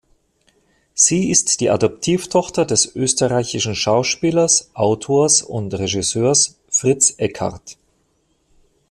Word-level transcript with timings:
Sie 0.95 1.29
ist 1.29 1.61
die 1.61 1.69
Adoptivtochter 1.69 2.65
des 2.65 2.95
österreichischen 2.95 3.75
Schauspielers, 3.75 4.71
Autors 4.73 5.43
und 5.43 5.71
Regisseurs 5.75 6.57
Fritz 6.69 7.13
Eckhardt. 7.19 7.77